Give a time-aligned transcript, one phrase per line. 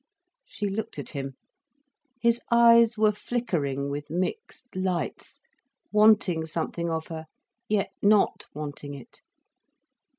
[0.47, 1.35] She looked at him.
[2.19, 5.39] His eyes were flickering with mixed lights,
[5.91, 7.27] wanting something of her,
[7.69, 9.21] yet not wanting it.